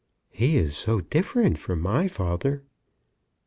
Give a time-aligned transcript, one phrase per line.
[0.31, 2.63] "He is so different from my father."